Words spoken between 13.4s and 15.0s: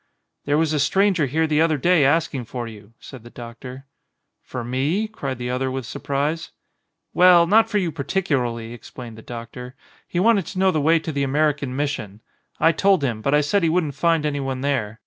said he wouldn't find anyone there.